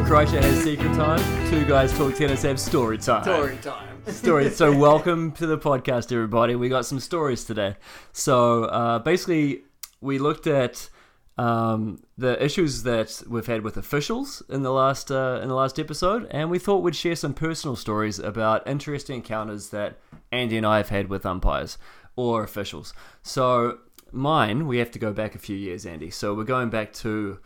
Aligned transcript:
Kreischer 0.00 0.42
has 0.42 0.60
secret 0.60 0.92
time. 0.94 1.20
Two 1.48 1.64
guys 1.64 1.96
talk 1.96 2.16
tennis 2.16 2.42
have 2.42 2.58
story 2.58 2.98
time. 2.98 3.22
Story 3.22 3.56
time. 3.62 3.88
Story. 4.08 4.50
So 4.50 4.76
welcome 4.76 5.30
to 5.32 5.46
the 5.46 5.56
podcast, 5.56 6.10
everybody. 6.12 6.56
We 6.56 6.68
got 6.68 6.84
some 6.84 6.98
stories 6.98 7.44
today. 7.44 7.76
So 8.12 8.64
uh, 8.64 8.98
basically, 8.98 9.62
we 10.00 10.18
looked 10.18 10.48
at 10.48 10.90
um, 11.38 12.02
the 12.18 12.42
issues 12.44 12.82
that 12.82 13.22
we've 13.28 13.46
had 13.46 13.62
with 13.62 13.76
officials 13.76 14.42
in 14.48 14.62
the 14.62 14.72
last 14.72 15.12
uh, 15.12 15.38
in 15.40 15.48
the 15.48 15.54
last 15.54 15.78
episode, 15.78 16.26
and 16.32 16.50
we 16.50 16.58
thought 16.58 16.82
we'd 16.82 16.96
share 16.96 17.16
some 17.16 17.32
personal 17.32 17.76
stories 17.76 18.18
about 18.18 18.66
interesting 18.66 19.16
encounters 19.16 19.68
that 19.68 20.00
Andy 20.32 20.56
and 20.56 20.66
I 20.66 20.78
have 20.78 20.88
had 20.88 21.08
with 21.08 21.24
umpires 21.24 21.78
or 22.16 22.42
officials. 22.42 22.94
So 23.22 23.78
mine, 24.10 24.66
we 24.66 24.78
have 24.78 24.90
to 24.90 24.98
go 24.98 25.12
back 25.12 25.36
a 25.36 25.38
few 25.38 25.56
years, 25.56 25.86
Andy. 25.86 26.10
So 26.10 26.34
we're 26.34 26.44
going 26.44 26.70
back 26.70 26.92
to. 26.94 27.38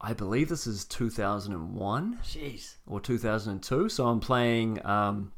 I 0.00 0.12
believe 0.12 0.48
this 0.48 0.66
is 0.66 0.84
2001 0.84 2.18
Jeez. 2.22 2.76
or 2.86 3.00
2002. 3.00 3.88
So 3.88 4.06
I'm 4.06 4.20
playing 4.20 4.84
um, 4.86 5.32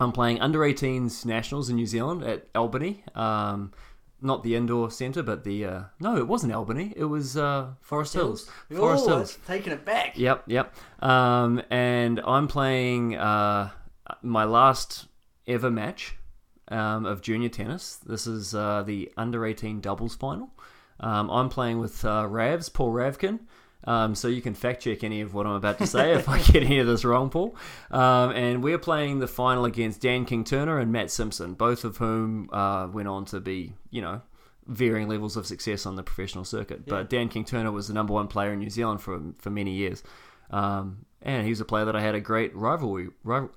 I'm 0.00 0.12
playing 0.12 0.40
under 0.40 0.60
18s 0.60 1.24
nationals 1.24 1.70
in 1.70 1.76
New 1.76 1.86
Zealand 1.86 2.22
at 2.22 2.48
Albany. 2.54 3.04
Um, 3.14 3.72
not 4.20 4.42
the 4.42 4.56
indoor 4.56 4.90
centre, 4.90 5.22
but 5.22 5.44
the 5.44 5.64
uh, 5.64 5.82
no, 6.00 6.16
it 6.16 6.26
wasn't 6.26 6.52
Albany. 6.52 6.92
It 6.96 7.04
was 7.04 7.36
uh, 7.36 7.72
Forest 7.80 8.14
Hills. 8.14 8.50
Forest 8.74 9.04
oh, 9.06 9.16
Hills. 9.16 9.38
taking 9.46 9.72
it 9.72 9.84
back. 9.84 10.18
Yep, 10.18 10.44
yep. 10.46 10.74
Um, 11.00 11.62
and 11.70 12.20
I'm 12.26 12.48
playing 12.48 13.16
uh, 13.16 13.70
my 14.22 14.44
last 14.44 15.06
ever 15.46 15.70
match 15.70 16.16
um, 16.68 17.04
of 17.04 17.20
junior 17.20 17.50
tennis. 17.50 17.96
This 17.96 18.26
is 18.26 18.54
uh, 18.54 18.82
the 18.82 19.12
under 19.16 19.44
18 19.44 19.80
doubles 19.80 20.14
final. 20.14 20.50
Um, 21.00 21.30
I'm 21.30 21.48
playing 21.48 21.78
with 21.78 22.04
uh, 22.04 22.26
Ravs, 22.28 22.72
Paul 22.72 22.92
Ravkin. 22.92 23.40
Um, 23.86 24.14
so 24.14 24.28
you 24.28 24.40
can 24.40 24.54
fact 24.54 24.82
check 24.82 25.04
any 25.04 25.20
of 25.20 25.34
what 25.34 25.46
I'm 25.46 25.52
about 25.52 25.78
to 25.78 25.86
say 25.86 26.14
if 26.14 26.28
I 26.28 26.40
get 26.40 26.62
any 26.62 26.78
of 26.78 26.86
this 26.86 27.04
wrong, 27.04 27.28
Paul. 27.30 27.54
Um, 27.90 28.30
and 28.30 28.62
we're 28.64 28.78
playing 28.78 29.18
the 29.18 29.26
final 29.28 29.64
against 29.66 30.00
Dan 30.00 30.24
King 30.24 30.42
Turner 30.44 30.78
and 30.78 30.90
Matt 30.90 31.10
Simpson, 31.10 31.54
both 31.54 31.84
of 31.84 31.98
whom 31.98 32.48
uh, 32.52 32.86
went 32.90 33.08
on 33.08 33.24
to 33.26 33.40
be, 33.40 33.74
you 33.90 34.00
know, 34.00 34.22
varying 34.66 35.06
levels 35.08 35.36
of 35.36 35.46
success 35.46 35.84
on 35.84 35.96
the 35.96 36.02
professional 36.02 36.44
circuit. 36.44 36.86
But 36.86 37.10
Dan 37.10 37.28
King 37.28 37.44
Turner 37.44 37.70
was 37.70 37.88
the 37.88 37.94
number 37.94 38.14
one 38.14 38.26
player 38.28 38.52
in 38.54 38.58
New 38.58 38.70
Zealand 38.70 39.02
for 39.02 39.20
for 39.38 39.50
many 39.50 39.72
years, 39.72 40.02
um, 40.50 41.04
and 41.20 41.46
was 41.46 41.60
a 41.60 41.64
player 41.66 41.84
that 41.84 41.94
I 41.96 42.00
had 42.00 42.14
a 42.14 42.20
great 42.20 42.54
rivalry. 42.56 43.08
Rival, 43.22 43.50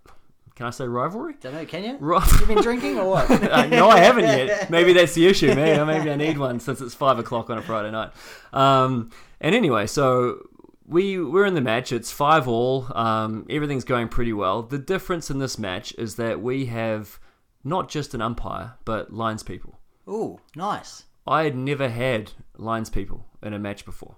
can 0.56 0.66
I 0.66 0.72
say 0.72 0.86
rivalry? 0.88 1.36
Don't 1.40 1.54
know, 1.54 1.66
can 1.66 1.84
you? 1.86 1.98
Ri- 2.02 2.20
You 2.42 2.46
been 2.48 2.62
drinking 2.62 2.98
or 3.00 3.10
what? 3.10 3.30
Uh, 3.48 3.68
no, 3.68 3.88
I 3.90 4.00
haven't 4.00 4.26
yet. 4.26 4.70
Maybe 4.70 4.92
that's 4.92 5.14
the 5.14 5.26
issue. 5.28 5.54
Maybe, 5.56 5.84
maybe 5.86 6.12
I 6.12 6.16
need 6.16 6.38
one 6.38 6.60
since 6.60 6.82
it's 6.82 6.94
five 6.96 7.18
o'clock 7.20 7.50
on 7.50 7.58
a 7.58 7.62
Friday 7.62 7.92
night. 7.92 8.12
Um, 8.52 9.12
and 9.40 9.56
anyway, 9.56 9.88
so 9.88 10.48
we 10.86 11.22
we're 11.22 11.46
in 11.46 11.54
the 11.54 11.62
match. 11.62 11.92
It's 11.92 12.12
five 12.12 12.48
all. 12.48 12.88
Um, 12.96 13.46
everything's 13.50 13.84
going 13.84 14.08
pretty 14.08 14.34
well. 14.34 14.64
The 14.64 14.78
difference 14.78 15.30
in 15.30 15.40
this 15.40 15.60
match 15.60 15.94
is 15.98 16.16
that 16.16 16.42
we 16.42 16.66
have 16.68 17.20
not 17.64 17.90
just 17.90 18.14
an 18.14 18.22
umpire, 18.22 18.76
but 18.86 19.14
lines 19.14 19.44
people. 19.44 19.78
Ooh, 20.08 20.40
nice. 20.56 21.04
I 21.28 21.44
had 21.44 21.56
never 21.56 21.90
had 21.90 22.32
lines 22.56 22.90
people 22.90 23.26
in 23.44 23.54
a 23.54 23.60
match 23.60 23.84
before. 23.84 24.16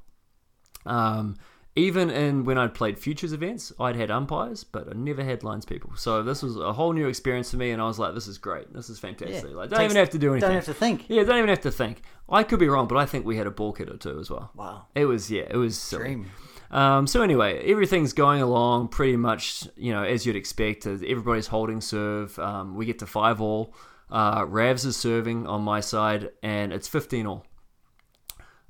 Um, 0.85 1.35
even 1.75 2.09
in 2.09 2.43
when 2.43 2.57
I'd 2.57 2.73
played 2.73 2.99
futures 2.99 3.31
events, 3.31 3.71
I'd 3.79 3.95
had 3.95 4.11
umpires, 4.11 4.63
but 4.63 4.89
I 4.89 4.93
never 4.95 5.23
had 5.23 5.43
lines 5.43 5.65
people. 5.65 5.91
So 5.95 6.23
this 6.23 6.41
was 6.43 6.57
a 6.57 6.73
whole 6.73 6.93
new 6.93 7.07
experience 7.07 7.51
for 7.51 7.57
me, 7.57 7.71
and 7.71 7.81
I 7.81 7.85
was 7.85 7.99
like, 7.99 8.13
"This 8.13 8.27
is 8.27 8.37
great. 8.37 8.73
This 8.73 8.89
is 8.89 8.99
fantastic. 8.99 9.51
Yeah. 9.51 9.55
Like, 9.55 9.69
don't 9.69 9.79
Takes- 9.79 9.91
even 9.91 9.97
have 10.01 10.09
to 10.11 10.17
do 10.19 10.31
anything. 10.33 10.49
Don't 10.49 10.55
have 10.55 10.65
to 10.65 10.73
think. 10.73 11.05
Yeah, 11.07 11.23
don't 11.23 11.37
even 11.37 11.49
have 11.49 11.61
to 11.61 11.71
think. 11.71 12.01
I 12.27 12.43
could 12.43 12.59
be 12.59 12.67
wrong, 12.67 12.87
but 12.87 12.97
I 12.97 13.05
think 13.05 13.25
we 13.25 13.37
had 13.37 13.47
a 13.47 13.51
ball 13.51 13.71
kid 13.73 13.89
or 13.89 13.97
two 13.97 14.19
as 14.19 14.29
well. 14.29 14.51
Wow. 14.55 14.87
It 14.95 15.05
was 15.05 15.31
yeah, 15.31 15.43
it 15.49 15.57
was 15.57 15.77
silly. 15.77 16.03
Dream. 16.03 16.31
Um, 16.71 17.07
so 17.07 17.23
anyway, 17.23 17.63
everything's 17.71 18.13
going 18.13 18.41
along 18.43 18.89
pretty 18.89 19.17
much, 19.17 19.67
you 19.75 19.91
know, 19.91 20.03
as 20.03 20.25
you'd 20.27 20.35
expect. 20.35 20.85
Everybody's 20.85 21.47
holding 21.47 21.81
serve. 21.81 22.37
Um, 22.37 22.75
we 22.75 22.85
get 22.85 22.99
to 22.99 23.07
five 23.07 23.41
all. 23.41 23.73
Uh, 24.11 24.41
Ravs 24.45 24.85
is 24.85 24.95
serving 24.97 25.47
on 25.47 25.61
my 25.63 25.79
side, 25.79 26.29
and 26.43 26.71
it's 26.73 26.87
fifteen 26.87 27.25
all. 27.25 27.45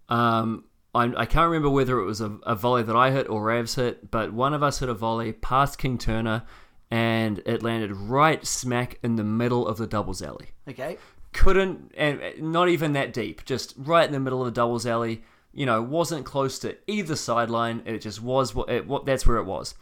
Um, 0.07 0.65
I, 0.93 1.13
I 1.15 1.25
can't 1.25 1.47
remember 1.47 1.69
whether 1.69 1.99
it 1.99 2.05
was 2.05 2.21
a, 2.21 2.37
a 2.43 2.55
volley 2.55 2.83
that 2.83 2.95
I 2.95 3.11
hit 3.11 3.29
or 3.29 3.43
Ravs 3.43 3.75
hit, 3.75 4.09
but 4.09 4.33
one 4.33 4.53
of 4.53 4.63
us 4.63 4.79
hit 4.79 4.89
a 4.89 4.93
volley 4.93 5.33
past 5.33 5.77
King 5.77 5.97
Turner, 5.97 6.43
and 6.89 7.39
it 7.45 7.61
landed 7.61 7.93
right 7.93 8.45
smack 8.45 8.97
in 9.03 9.15
the 9.15 9.23
middle 9.23 9.67
of 9.67 9.77
the 9.77 9.85
doubles 9.87 10.21
alley. 10.21 10.47
Okay. 10.67 10.97
couldn't 11.31 11.91
and 11.95 12.19
not 12.39 12.69
even 12.69 12.93
that 12.93 13.13
deep 13.13 13.45
just 13.45 13.75
right 13.77 14.07
in 14.07 14.11
the 14.11 14.19
middle 14.19 14.41
of 14.41 14.45
the 14.45 14.51
doubles 14.51 14.87
alley 14.87 15.21
you 15.53 15.65
know 15.65 15.81
wasn't 15.81 16.25
close 16.25 16.57
to 16.59 16.75
either 16.87 17.15
sideline. 17.15 17.81
It 17.85 17.99
just 17.99 18.21
was 18.21 18.55
what 18.55 18.69
it 18.69 18.87
what 18.87 19.05
that's 19.05 19.27
where 19.27 19.37
it 19.37 19.45
was. 19.45 19.75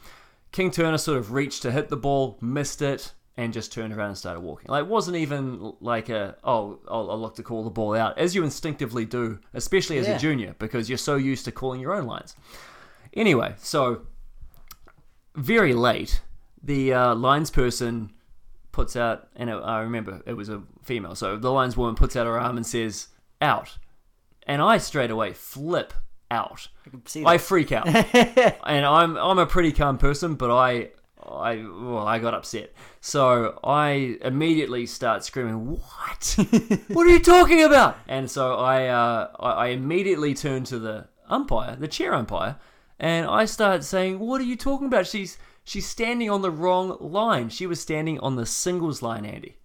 King 0.52 0.72
turner 0.72 0.98
sort 0.98 1.18
of 1.18 1.32
reached 1.32 1.62
to 1.64 1.72
hit 1.72 1.90
the 1.90 1.98
ball 1.98 2.38
missed 2.42 2.82
it 2.82 3.14
and 3.38 3.54
just 3.54 3.72
turned 3.72 3.94
around 3.94 4.10
and 4.10 4.18
started 4.18 4.40
walking 4.42 4.66
like 4.70 4.82
it 4.82 4.88
wasn't 4.88 5.16
even 5.16 5.74
like 5.80 6.10
a 6.10 6.36
oh 6.44 6.80
i'll, 6.90 7.12
I'll 7.12 7.20
look 7.22 7.36
to 7.36 7.44
call 7.44 7.64
the 7.64 7.70
ball 7.70 7.94
out 7.96 8.18
as 8.18 8.34
you 8.36 8.44
instinctively 8.44 9.06
do 9.06 9.40
especially 9.54 9.98
as 10.00 10.08
Yeah. 10.08 10.16
a 10.16 10.20
junior 10.20 10.56
because 10.60 10.90
you're 10.90 10.98
so 10.98 11.16
used 11.16 11.46
to 11.46 11.52
calling 11.52 11.80
your 11.80 11.94
own 11.94 12.06
lines 12.06 12.36
anyway 13.14 13.54
so 13.58 14.02
very 15.36 15.74
late 15.74 16.22
the 16.64 16.94
uh, 16.94 17.16
lines 17.16 17.52
person 17.52 18.12
puts 18.72 18.96
out, 18.96 19.28
and 19.36 19.50
I 19.50 19.80
remember 19.80 20.22
it 20.26 20.34
was 20.34 20.50
a 20.50 20.62
female. 20.84 21.16
So 21.16 21.38
the 21.38 21.52
lines 21.52 21.78
woman 21.78 21.96
puts 21.96 22.16
out 22.16 22.26
her 22.28 22.40
arm 22.40 22.58
and 22.58 22.66
says, 22.66 23.08
"Out," 23.42 23.78
and 24.46 24.62
I 24.62 24.78
straight 24.80 25.12
away 25.12 25.34
flip 25.34 25.94
out. 26.30 26.68
I 27.16 27.34
I 27.34 27.38
freak 27.38 27.72
out, 27.72 27.88
and 28.66 28.86
I'm 28.86 29.16
I'm 29.18 29.38
a 29.40 29.46
pretty 29.46 29.72
calm 29.72 29.98
person, 29.98 30.36
but 30.36 30.52
I 30.52 30.90
I 31.28 31.58
well, 31.58 32.08
I 32.08 32.20
got 32.20 32.34
upset. 32.34 32.74
So 33.02 33.60
I 33.64 34.18
immediately 34.22 34.86
start 34.86 35.24
screaming, 35.24 35.72
"What? 35.72 36.36
what 36.88 37.06
are 37.06 37.10
you 37.10 37.20
talking 37.20 37.64
about?" 37.64 37.98
And 38.08 38.30
so 38.30 38.56
I 38.56 38.88
uh, 38.88 39.32
I, 39.40 39.52
I 39.52 39.68
immediately 39.68 40.34
turn 40.34 40.64
to 40.66 40.80
the 40.80 41.08
umpire, 41.30 41.76
the 41.76 41.88
chair 41.88 42.14
umpire, 42.14 42.58
and 43.00 43.28
I 43.28 43.46
start 43.46 43.84
saying, 43.84 44.20
"What 44.20 44.42
are 44.42 44.46
you 44.46 44.56
talking 44.56 44.88
about? 44.88 45.08
She's 45.08 45.38
she's 45.64 45.86
standing 45.88 46.30
on 46.30 46.42
the 46.42 46.52
wrong 46.52 46.98
line. 47.00 47.50
She 47.50 47.68
was 47.68 47.82
standing 47.82 48.20
on 48.20 48.36
the 48.36 48.46
singles 48.46 49.02
line, 49.02 49.26
Andy." 49.26 49.58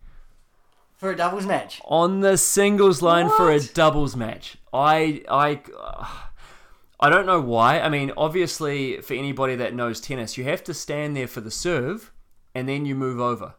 For 0.95 1.11
a 1.11 1.17
doubles 1.17 1.47
match. 1.47 1.81
on 1.84 2.21
the 2.21 2.39
singles 2.39 3.03
line 3.03 3.28
for 3.28 3.51
a 3.51 3.59
doubles 3.59 4.15
match. 4.15 4.56
I 4.72 5.25
I 5.28 5.61
I 7.03 7.11
don't 7.11 7.27
know 7.27 7.41
why. 7.41 7.81
I 7.81 7.89
mean, 7.89 8.13
obviously, 8.17 9.01
for 9.01 9.15
anybody 9.15 9.57
that 9.57 9.75
knows 9.75 10.01
tennis, 10.01 10.39
you 10.39 10.45
have 10.45 10.63
to 10.65 10.73
stand 10.73 11.17
there 11.17 11.27
for 11.27 11.41
the 11.41 11.51
serve, 11.51 12.13
and 12.55 12.69
then 12.69 12.87
you 12.87 12.95
move 12.95 13.19
over, 13.19 13.55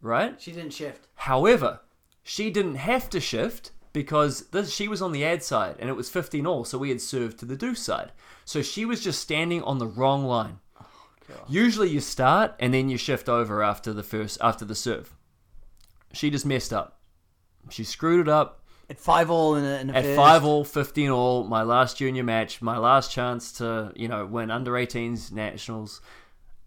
right? 0.00 0.40
She 0.40 0.52
didn't 0.52 0.72
shift. 0.72 1.08
However, 1.16 1.80
she 2.22 2.48
didn't 2.48 2.76
have 2.76 3.10
to 3.10 3.18
shift 3.18 3.72
because 3.92 4.50
this, 4.50 4.72
she 4.72 4.86
was 4.86 5.02
on 5.02 5.10
the 5.10 5.24
ad 5.24 5.42
side, 5.42 5.74
and 5.80 5.90
it 5.90 5.96
was 5.96 6.10
15 6.10 6.46
all, 6.46 6.64
so 6.64 6.78
we 6.78 6.90
had 6.90 7.00
served 7.00 7.40
to 7.40 7.44
the 7.44 7.56
deuce 7.56 7.82
side. 7.82 8.12
So 8.44 8.62
she 8.62 8.84
was 8.84 9.02
just 9.02 9.20
standing 9.20 9.64
on 9.64 9.78
the 9.78 9.88
wrong 9.88 10.24
line. 10.24 10.60
Usually, 11.48 11.88
you 11.88 12.00
start 12.00 12.54
and 12.60 12.72
then 12.72 12.88
you 12.88 12.96
shift 12.96 13.28
over 13.28 13.62
after 13.64 13.92
the 13.92 14.02
first 14.04 14.38
after 14.40 14.64
the 14.64 14.74
serve. 14.76 15.16
She 16.12 16.30
just 16.30 16.46
messed 16.46 16.72
up. 16.72 17.00
She 17.68 17.84
screwed 17.84 18.20
it 18.20 18.28
up 18.28 18.59
At 18.90 18.98
five 18.98 19.30
all 19.30 19.54
in 19.54 19.64
a, 19.64 19.78
in 19.78 19.90
a 19.90 19.92
at 19.92 20.04
first. 20.04 20.16
five 20.16 20.44
all, 20.44 20.64
15 20.64 21.10
all. 21.10 21.44
My 21.44 21.62
last 21.62 21.96
junior 21.96 22.24
match, 22.24 22.60
my 22.60 22.76
last 22.76 23.12
chance 23.12 23.52
to 23.52 23.92
you 23.94 24.08
know 24.08 24.26
win 24.26 24.50
under 24.50 24.72
18s 24.72 25.30
nationals. 25.30 26.00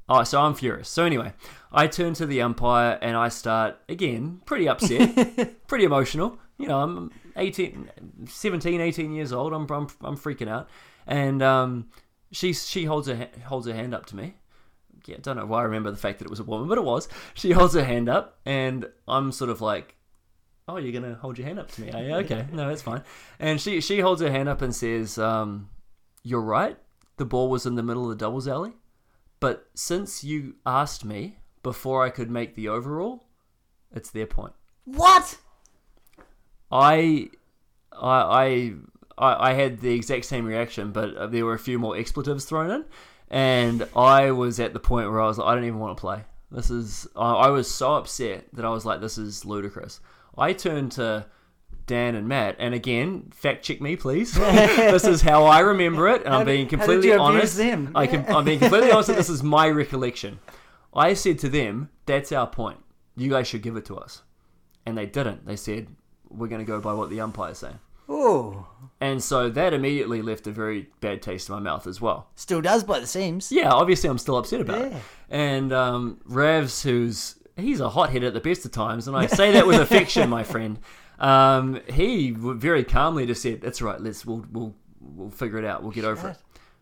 Oh, 0.07 0.23
so 0.23 0.41
I'm 0.41 0.53
furious. 0.53 0.88
So 0.88 1.03
anyway, 1.03 1.34
I 1.72 1.88
turn 1.88 2.13
to 2.16 2.25
the 2.25 2.41
umpire 2.41 2.97
and 3.01 3.17
I 3.17 3.28
start 3.28 3.78
again, 3.89 4.41
pretty 4.45 4.69
upset, 4.69 5.57
pretty 5.67 5.84
emotional. 5.84 6.38
You 6.57 6.67
know, 6.67 6.79
I'm 6.79 7.11
18, 7.35 7.89
17, 8.25 8.79
18 8.79 9.11
years 9.11 9.34
old. 9.34 9.52
I'm 9.52 9.70
I'm, 9.70 9.87
I'm 10.02 10.17
freaking 10.17 10.47
out, 10.47 10.70
and 11.05 11.43
um, 11.43 11.90
she 12.31 12.53
she 12.53 12.85
holds 12.85 13.09
her 13.09 13.28
holds 13.46 13.67
her 13.67 13.73
hand 13.73 13.93
up 13.93 14.05
to 14.08 14.16
me. 14.16 14.35
Yeah, 15.05 15.17
I 15.17 15.20
don't 15.20 15.35
know 15.35 15.46
why 15.46 15.59
I 15.59 15.64
remember 15.64 15.91
the 15.91 15.97
fact 15.97 16.20
that 16.20 16.25
it 16.25 16.29
was 16.29 16.40
a 16.40 16.46
woman, 16.46 16.70
but 16.70 16.78
it 16.78 16.85
was. 16.85 17.09
She 17.34 17.52
holds 17.52 17.73
her 17.73 17.84
hand 17.84 18.08
up, 18.08 18.40
and 18.46 18.90
I'm 19.09 19.34
sort 19.34 19.49
of 19.49 19.59
like, 19.59 19.97
"Oh, 20.67 20.77
you're 20.77 20.99
gonna 20.99 21.15
hold 21.15 21.37
your 21.37 21.47
hand 21.47 21.59
up 21.59 21.71
to 21.71 21.81
me? 21.81 21.91
Are 21.91 22.03
you? 22.03 22.13
Okay, 22.25 22.45
no, 22.51 22.67
that's 22.67 22.81
fine." 22.81 23.03
And 23.39 23.59
she 23.59 23.81
she 23.81 23.99
holds 23.99 24.21
her 24.21 24.31
hand 24.31 24.49
up 24.49 24.61
and 24.61 24.75
says, 24.75 25.17
um, 25.17 25.69
"You're 26.23 26.41
right. 26.41 26.77
The 27.17 27.25
ball 27.25 27.49
was 27.49 27.65
in 27.65 27.75
the 27.75 27.83
middle 27.83 28.03
of 28.03 28.09
the 28.09 28.15
doubles 28.15 28.47
alley, 28.47 28.73
but 29.39 29.67
since 29.75 30.23
you 30.23 30.55
asked 30.65 31.05
me 31.05 31.37
before 31.61 32.03
I 32.03 32.09
could 32.09 32.29
make 32.29 32.55
the 32.55 32.69
overall, 32.69 33.25
it's 33.91 34.09
their 34.09 34.27
point." 34.27 34.53
What? 34.85 35.37
I, 36.71 37.29
I, 37.91 38.73
I, 39.17 39.49
I 39.49 39.53
had 39.53 39.79
the 39.79 39.93
exact 39.93 40.25
same 40.25 40.45
reaction, 40.45 40.91
but 40.91 41.31
there 41.31 41.45
were 41.45 41.53
a 41.53 41.59
few 41.59 41.77
more 41.77 41.95
expletives 41.95 42.45
thrown 42.45 42.71
in, 42.71 42.85
and 43.29 43.87
I 43.95 44.31
was 44.31 44.59
at 44.59 44.73
the 44.73 44.79
point 44.79 45.09
where 45.11 45.21
I 45.21 45.27
was 45.27 45.37
like, 45.37 45.47
I 45.47 45.55
don't 45.55 45.65
even 45.65 45.79
want 45.79 45.95
to 45.95 46.01
play. 46.01 46.23
This 46.51 46.69
is. 46.69 47.07
I, 47.15 47.33
I 47.33 47.49
was 47.49 47.69
so 47.69 47.95
upset 47.95 48.47
that 48.53 48.65
I 48.65 48.69
was 48.69 48.85
like, 48.85 49.01
this 49.01 49.17
is 49.17 49.45
ludicrous. 49.45 49.99
I 50.38 50.53
turned 50.53 50.94
to 50.94 51.26
Dan 51.85 52.16
and 52.16 52.28
Matt. 52.28 52.56
And 52.59 52.74
again, 52.74 53.32
fact 53.34 53.64
check 53.64 53.82
me, 53.82 53.96
please. 53.96 54.34
this 54.35 55.06
is 55.06 55.22
how 55.22 55.46
I 55.46 55.59
remember 55.59 56.08
it, 56.08 56.24
and 56.26 56.34
I'm 56.34 56.46
being 56.46 56.66
how 56.66 56.70
did 56.70 56.80
completely 56.80 57.14
honest. 57.14 57.58
them? 57.58 57.91
I 57.96 58.08
can, 58.08 58.26
I'm 58.34 58.46
being 58.46 58.59
completely 58.59 58.91
honest. 58.91 59.09
This 59.09 59.30
is 59.30 59.44
my 59.44 59.70
recollection. 59.70 60.40
I 60.94 61.14
said 61.14 61.40
to 61.40 61.50
them, 61.50 61.90
"That's 62.06 62.32
our 62.32 62.47
point. 62.47 62.80
You 63.16 63.30
guys 63.30 63.47
should 63.47 63.62
give 63.62 63.76
it 63.76 63.85
to 63.85 63.97
us," 63.97 64.24
and 64.85 64.97
they 64.97 65.06
didn't. 65.06 65.46
They 65.46 65.56
said, 65.56 65.88
"We're 66.30 66.47
going 66.47 66.62
to 66.62 66.66
go 66.66 66.80
by 66.80 66.94
what 66.94 67.09
the 67.09 67.20
umpire's 67.22 67.59
saying." 67.59 67.80
Ooh. 68.09 68.66
And 69.00 69.24
so 69.24 69.50
that 69.50 69.74
immediately 69.74 70.22
left 70.22 70.46
a 70.47 70.52
very 70.52 70.90
bad 71.00 71.22
taste 71.22 71.50
in 71.50 71.56
my 71.56 71.62
mouth 71.62 71.88
as 71.88 72.02
well. 72.02 72.28
Still 72.35 72.62
does 72.62 72.84
by 72.84 73.00
the 73.00 73.08
seams. 73.08 73.52
Yeah, 73.52 73.72
obviously 73.72 74.09
I'm 74.09 74.18
still 74.18 74.38
upset 74.38 74.62
about 74.62 74.82
it. 74.82 74.94
And 75.30 75.72
um, 75.72 76.20
Ravs, 76.30 76.84
who's 76.84 77.35
he's 77.55 77.79
a 77.79 77.90
hothead 77.90 78.23
at 78.23 78.34
the 78.34 78.40
best 78.40 78.66
of 78.66 78.72
times, 78.72 79.08
and 79.08 79.16
I 79.17 79.28
say 79.28 79.52
that 79.53 79.67
with 79.67 79.79
affection, 79.79 80.29
my 80.29 80.44
friend. 80.44 80.79
Um, 81.20 81.79
he 81.91 82.32
very 82.32 82.84
calmly 82.84 83.26
just 83.26 83.41
said, 83.41 83.61
"That's 83.61 83.82
right. 83.82 84.00
Let's 84.00 84.26
we'll 84.26 84.46
we'll 84.52 84.76
we'll 85.00 85.29
figure 85.29 85.58
it 85.59 85.66
out. 85.66 85.84
We'll 85.84 85.91
get 85.91 86.05
over 86.05 86.29
it." 86.29 86.38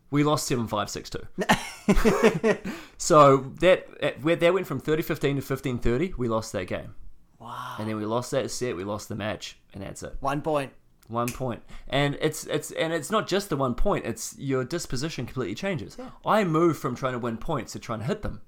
We 0.09 0.23
lost 0.23 0.47
seven 0.47 0.67
five 0.67 0.89
six 0.89 1.09
two. 1.09 1.21
so 2.97 3.37
that 3.59 3.87
where 4.21 4.35
that 4.35 4.53
went 4.53 4.67
from 4.67 4.79
thirty 4.79 5.01
fifteen 5.03 5.35
to 5.35 5.41
fifteen 5.41 5.77
thirty. 5.77 6.13
We 6.17 6.27
lost 6.27 6.51
that 6.53 6.65
game, 6.67 6.95
Wow. 7.39 7.75
and 7.79 7.87
then 7.87 7.97
we 7.97 8.05
lost 8.05 8.31
that 8.31 8.49
set. 8.51 8.75
We 8.75 8.83
lost 8.83 9.09
the 9.09 9.15
match, 9.15 9.57
and 9.73 9.83
that's 9.83 10.03
it. 10.03 10.15
One 10.19 10.41
point. 10.41 10.71
One 11.07 11.27
point, 11.27 11.61
and 11.89 12.17
it's 12.21 12.45
it's 12.45 12.71
and 12.71 12.93
it's 12.93 13.11
not 13.11 13.27
just 13.27 13.49
the 13.49 13.57
one 13.57 13.75
point. 13.75 14.05
It's 14.05 14.33
your 14.39 14.63
disposition 14.63 15.25
completely 15.25 15.55
changes. 15.55 15.97
I 16.25 16.45
move 16.45 16.77
from 16.77 16.95
trying 16.95 17.13
to 17.13 17.19
win 17.19 17.35
points 17.37 17.73
to 17.73 17.79
trying 17.79 17.99
to 17.99 18.05
hit 18.05 18.21
them 18.21 18.41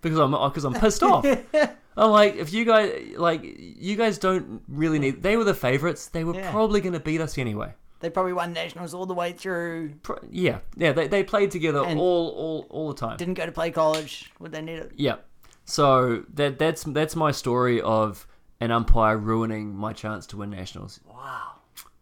because 0.00 0.18
I'm 0.18 0.34
uh, 0.34 0.48
because 0.48 0.64
I'm 0.64 0.74
pissed 0.74 1.02
off. 1.02 1.24
I'm 1.96 2.10
like, 2.12 2.36
if 2.36 2.52
you 2.52 2.64
guys 2.64 3.14
like, 3.16 3.40
you 3.42 3.96
guys 3.96 4.18
don't 4.18 4.62
really 4.68 4.98
need. 4.98 5.22
They 5.22 5.36
were 5.36 5.44
the 5.44 5.54
favorites. 5.54 6.06
They 6.08 6.22
were 6.24 6.34
Yeah. 6.34 6.50
probably 6.52 6.80
going 6.80 6.92
to 6.92 7.00
beat 7.00 7.20
us 7.20 7.36
anyway. 7.38 7.72
They 8.00 8.08
probably 8.10 8.32
won 8.32 8.52
nationals 8.52 8.94
all 8.94 9.06
the 9.06 9.14
way 9.14 9.32
through. 9.32 9.94
Pro- 10.04 10.20
yeah, 10.30 10.60
yeah. 10.76 10.92
They, 10.92 11.08
they 11.08 11.24
played 11.24 11.50
together 11.50 11.82
And- 11.84 11.98
all 11.98 12.28
all 12.28 12.66
all 12.70 12.88
the 12.88 12.94
time. 13.00 13.16
Didn't 13.16 13.34
go 13.34 13.46
to 13.46 13.50
play 13.52 13.70
college. 13.72 14.30
Would 14.38 14.52
they 14.52 14.62
need 14.62 14.78
it? 14.78 14.92
Yeah. 14.96 15.16
So 15.64 16.24
that 16.34 16.58
that's 16.58 16.84
that's 16.84 17.16
my 17.16 17.32
story 17.32 17.80
of 17.80 18.26
an 18.60 18.70
umpire 18.70 19.18
ruining 19.18 19.74
my 19.74 19.92
chance 19.92 20.26
to 20.28 20.36
win 20.36 20.50
nationals. 20.50 21.00
Wow. 21.06 21.52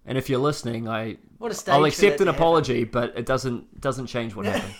And 0.04 0.16
if 0.16 0.28
you're 0.30 0.38
listening, 0.38 0.86
I 0.88 1.16
What 1.38 1.50
a 1.50 1.54
stage 1.54 1.72
I'll 1.74 1.84
accept 1.84 2.20
an 2.20 2.26
to 2.26 2.32
happen. 2.32 2.40
apology, 2.42 2.84
but 2.84 3.16
it 3.18 3.26
doesn't 3.26 3.80
doesn't 3.80 4.06
change 4.06 4.34
what 4.36 4.46
happened. 4.52 4.74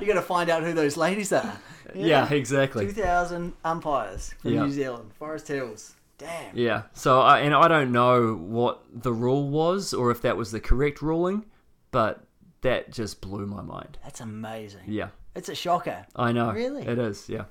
you 0.00 0.06
got 0.06 0.14
to 0.14 0.22
find 0.22 0.50
out 0.50 0.62
who 0.64 0.72
those 0.72 0.96
ladies 0.96 1.32
are. 1.32 1.56
Yeah, 1.94 2.32
exactly. 2.32 2.86
2,000 2.86 3.52
umpires 3.64 4.34
from 4.40 4.52
Yeah. 4.54 4.64
New 4.64 4.70
Zealand, 4.72 5.12
Forest 5.14 5.48
Hills. 5.48 5.94
Damn. 6.18 6.56
Yeah. 6.56 6.82
So 6.92 7.20
I 7.20 7.40
and 7.40 7.54
I 7.54 7.66
don't 7.68 7.92
know 7.92 8.34
what 8.34 8.82
the 8.92 9.12
rule 9.12 9.48
was 9.48 9.94
or 9.94 10.10
if 10.10 10.20
that 10.22 10.36
was 10.36 10.50
the 10.52 10.60
correct 10.60 11.00
ruling, 11.00 11.46
but 11.92 12.24
that 12.60 12.92
just 12.92 13.20
blew 13.22 13.46
my 13.46 13.62
mind. 13.62 13.96
That's 14.04 14.20
amazing. 14.20 14.82
Yeah. 14.86 15.08
It's 15.34 15.48
a 15.48 15.54
shocker. 15.54 16.04
I 16.14 16.32
know. 16.32 16.52
Really? 16.52 16.86
It 16.86 16.98
is. 16.98 17.28
Yeah. 17.28 17.44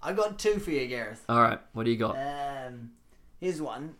I 0.00 0.12
got 0.14 0.38
two 0.38 0.58
for 0.58 0.70
you, 0.70 0.86
Gareth. 0.86 1.22
All 1.28 1.42
right. 1.42 1.58
What 1.74 1.84
do 1.84 1.90
you 1.90 1.96
got? 1.98 2.16
Um, 2.16 2.92
here's 3.40 3.60
one. 3.60 3.96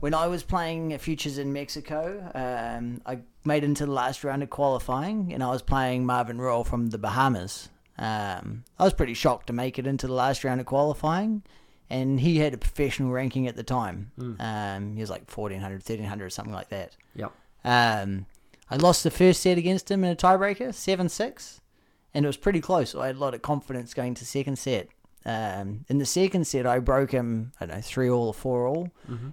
When 0.00 0.12
I 0.14 0.26
was 0.26 0.42
playing 0.42 0.96
Futures 0.98 1.38
in 1.38 1.52
Mexico, 1.52 2.30
um, 2.34 3.00
I 3.06 3.20
made 3.44 3.62
it 3.62 3.66
into 3.66 3.86
the 3.86 3.92
last 3.92 4.24
round 4.24 4.42
of 4.42 4.50
qualifying, 4.50 5.32
and 5.32 5.42
I 5.42 5.50
was 5.50 5.62
playing 5.62 6.04
Marvin 6.06 6.38
Rolle 6.40 6.64
from 6.64 6.88
the 6.88 6.98
Bahamas. 6.98 7.68
Um, 8.00 8.64
I 8.78 8.84
was 8.84 8.94
pretty 8.94 9.14
shocked 9.14 9.46
to 9.48 9.52
make 9.52 9.78
it 9.78 9.86
into 9.86 10.06
the 10.06 10.14
last 10.14 10.42
round 10.42 10.58
of 10.58 10.66
qualifying, 10.66 11.42
and 11.88 12.18
he 12.18 12.38
had 12.38 12.54
a 12.54 12.58
professional 12.58 13.12
ranking 13.12 13.46
at 13.46 13.56
the 13.56 13.62
time. 13.62 14.10
Um, 14.40 14.94
he 14.96 15.02
was 15.02 15.10
like 15.10 15.30
1400, 15.30 15.74
1300, 15.74 16.30
something 16.30 16.54
like 16.54 16.70
that. 16.70 16.96
Yep. 17.14 17.32
Um, 17.64 18.26
I 18.70 18.76
lost 18.76 19.04
the 19.04 19.10
first 19.10 19.42
set 19.42 19.58
against 19.58 19.90
him 19.90 20.02
in 20.02 20.10
a 20.10 20.16
tiebreaker, 20.16 20.72
7 20.72 21.08
6, 21.08 21.60
and 22.14 22.24
it 22.24 22.28
was 22.28 22.36
pretty 22.38 22.60
close. 22.60 22.90
So 22.90 23.02
I 23.02 23.08
had 23.08 23.16
a 23.16 23.20
lot 23.20 23.34
of 23.34 23.42
confidence 23.42 23.92
going 23.92 24.14
to 24.14 24.24
second 24.24 24.58
set. 24.58 24.88
Um, 25.26 25.84
in 25.88 25.98
the 25.98 26.06
second 26.06 26.46
set, 26.46 26.66
I 26.66 26.78
broke 26.78 27.10
him, 27.10 27.52
I 27.60 27.66
don't 27.66 27.76
know, 27.76 27.82
3 27.82 28.08
all 28.08 28.28
or 28.28 28.34
4 28.34 28.66
all, 28.66 28.88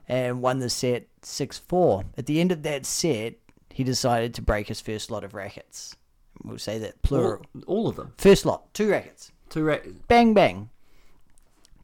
and 0.09 0.41
won 0.41 0.59
the 0.59 0.69
set 0.69 1.07
6 1.21 1.57
4. 1.59 2.03
At 2.17 2.25
the 2.25 2.41
end 2.41 2.51
of 2.51 2.63
that 2.63 2.85
set, 2.85 3.35
he 3.71 3.85
decided 3.85 4.33
to 4.33 4.41
break 4.41 4.67
his 4.67 4.81
first 4.81 5.09
lot 5.09 5.23
of 5.23 5.33
rackets. 5.33 5.95
We'll 6.43 6.57
say 6.57 6.77
that 6.79 7.01
plural. 7.01 7.45
All, 7.55 7.61
all 7.67 7.87
of 7.87 7.95
them. 7.95 8.13
First 8.17 8.45
lot, 8.45 8.73
two 8.73 8.89
rackets. 8.89 9.31
Two 9.49 9.63
rackets. 9.63 9.95
Bang, 10.07 10.33
bang. 10.33 10.69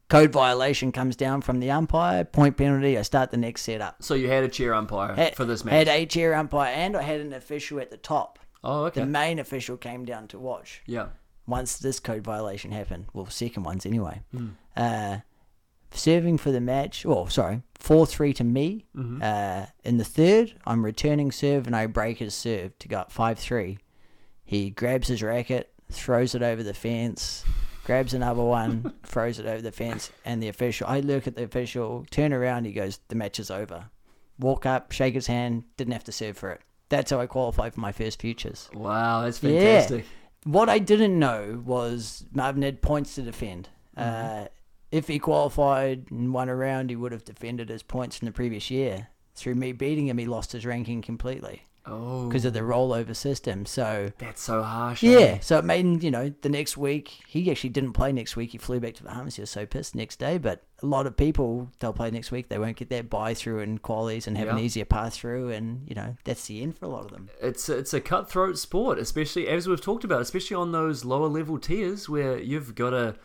Code 0.10 0.32
violation 0.32 0.92
comes 0.92 1.16
down 1.16 1.42
from 1.42 1.60
the 1.60 1.72
umpire, 1.72 2.24
point 2.24 2.56
penalty. 2.56 2.98
I 2.98 3.02
start 3.02 3.32
the 3.32 3.38
next 3.38 3.62
setup. 3.64 4.04
So 4.04 4.14
you 4.14 4.28
had 4.30 4.44
a 4.44 4.48
chair 4.48 4.74
umpire 4.74 5.16
Had- 5.16 5.36
for 5.36 5.46
this 5.46 5.66
match. 5.66 5.74
Had 5.74 5.88
a 5.88 6.06
chair 6.06 6.36
umpire 6.36 6.72
and 6.72 6.96
I 6.96 7.02
had 7.02 7.20
an 7.22 7.34
official 7.34 7.80
at 7.80 7.90
the 7.90 7.98
top. 7.98 8.38
oh, 8.64 8.86
okay. 8.86 9.02
The 9.02 9.08
main 9.08 9.40
official 9.40 9.76
came 9.76 10.06
down 10.06 10.28
to 10.28 10.38
watch 10.40 10.82
yeah. 10.86 11.08
once 11.48 11.78
this 11.78 12.00
code 12.00 12.24
violation 12.24 12.72
happened. 12.72 13.06
Well, 13.14 13.26
second 13.26 13.64
ones 13.64 13.86
anyway. 13.88 14.22
Hmm. 14.32 14.50
Uh, 14.78 15.18
serving 15.92 16.38
for 16.38 16.52
the 16.52 16.62
match. 16.62 17.06
Oh, 17.08 17.26
sorry, 17.26 17.64
four 17.80 18.06
three 18.06 18.34
to 18.34 18.44
me. 18.44 18.86
Mm-hmm. 18.96 19.22
Uh, 19.24 19.66
in 19.84 19.98
the 19.98 20.06
third, 20.06 20.54
I'm 20.66 20.86
returning 20.86 21.32
serve 21.32 21.66
and 21.66 21.76
I 21.76 21.88
break 21.88 22.20
his 22.20 22.36
serve 22.36 22.78
to 22.80 22.88
go 22.88 23.00
up 23.00 23.12
five 23.12 23.40
three. 23.40 23.80
He 24.54 24.70
grabs 24.70 25.08
his 25.08 25.24
racket, 25.24 25.74
throws 25.92 26.36
it 26.36 26.44
over 26.44 26.62
the 26.62 26.76
fence. 26.76 27.44
Grabs 27.86 28.14
another 28.14 28.44
one, 28.44 28.94
throws 29.04 29.40
it 29.40 29.48
over 29.48 29.64
the 29.64 29.72
fence, 29.72 30.12
and 30.26 30.44
the 30.44 30.48
official. 30.48 30.86
I 30.88 31.00
look 31.00 31.26
at 31.26 31.36
the 31.36 31.44
official, 31.44 32.06
turn 32.12 32.32
around. 32.32 32.66
He 32.66 32.72
goes, 32.72 33.00
"The 33.08 33.16
match 33.16 33.40
is 33.40 33.50
over." 33.50 33.86
Walk 34.40 34.68
up, 34.68 34.92
shake 34.92 35.16
his 35.16 35.26
hand. 35.26 35.64
Didn't 35.76 35.94
have 35.94 36.04
to 36.04 36.12
serve 36.12 36.38
for 36.38 36.52
it. 36.52 36.62
That's 36.90 37.10
how 37.10 37.20
I 37.20 37.26
qualified 37.26 37.74
for 37.74 37.80
my 37.80 37.92
first 37.92 38.22
futures. 38.22 38.70
Wow, 38.76 39.24
that's 39.24 39.42
Yeah. 39.42 39.50
fantastic. 39.60 40.06
What 40.44 40.70
I 40.70 40.78
didn't 40.78 41.18
know 41.18 41.62
was 41.66 42.24
Marvin 42.32 42.62
had 42.62 42.82
points 42.84 43.16
to 43.16 43.24
defend. 43.24 43.70
Mm-hmm. 43.98 44.44
Uh, 44.44 44.48
if 44.92 45.08
he 45.08 45.18
qualified 45.18 46.12
and 46.12 46.32
won 46.32 46.48
a 46.48 46.56
round, 46.56 46.92
he 46.92 46.96
would 46.96 47.12
have 47.12 47.26
defended 47.26 47.70
his 47.70 47.82
points 47.82 48.18
from 48.20 48.28
the 48.28 48.32
previous 48.32 48.70
year. 48.70 49.08
Through 49.34 49.56
me 49.56 49.72
beating 49.72 50.08
him, 50.08 50.20
he 50.20 50.26
lost 50.28 50.52
his 50.52 50.64
ranking 50.64 51.02
completely 51.02 51.64
Oh, 51.86 52.28
because 52.28 52.46
of 52.46 52.54
the 52.54 52.62
rollover 52.62 53.16
system. 53.16 53.66
So, 53.66 54.12
that's 54.18 54.42
so 54.42 54.64
harsh. 54.64 55.04
yeah, 55.04 55.18
eh? 55.20 55.40
so 55.42 55.58
it 55.58 55.66
made, 55.66 56.02
you 56.02 56.12
know, 56.12 56.34
the 56.42 56.48
next 56.50 56.78
week, 56.78 57.10
he 57.28 57.52
actually 57.52 57.72
didn't 57.72 57.92
play 57.92 58.12
next 58.14 58.36
week. 58.38 58.52
He 58.52 58.58
flew 58.58 58.80
back 58.80 58.94
to 58.96 59.04
the 59.04 59.10
Bahamas. 59.10 59.36
He 59.36 59.42
was 59.42 59.50
so 59.50 59.66
pissed 59.66 59.94
next 59.94 60.18
day. 60.18 60.38
But 60.38 60.64
a 60.82 60.86
lot 60.86 61.08
of 61.08 61.18
people, 61.18 61.70
they'll 61.80 61.92
play 61.92 62.10
next 62.10 62.32
week. 62.32 62.48
They 62.48 62.58
won't 62.58 62.78
get 62.78 62.90
that 62.90 63.10
buy 63.10 63.34
through 63.34 63.60
and 63.60 63.82
qualies 63.82 64.28
and 64.28 64.38
have 64.38 64.48
an 64.48 64.58
Yeah. 64.58 64.64
easier 64.64 64.86
pass 64.86 65.18
through. 65.18 65.50
And, 65.50 65.86
you 65.88 65.96
know, 65.96 66.16
that's 66.24 66.46
the 66.48 66.62
end 66.64 66.78
for 66.78 66.86
a 66.86 66.90
lot 66.90 67.04
of 67.04 67.12
them. 67.12 67.30
It's 67.42 67.68
it's 67.68 67.94
a 67.94 68.00
cutthroat 68.00 68.58
sport, 68.58 68.98
especially 68.98 69.50
as 69.50 69.68
we've 69.68 69.82
talked 69.82 70.06
about, 70.06 70.22
especially 70.22 70.56
on 70.56 70.72
those 70.72 71.04
lower 71.04 71.28
level 71.28 71.60
tiers 71.60 72.08
where 72.08 72.38
you've 72.38 72.76
got 72.76 72.92
to, 72.92 73.16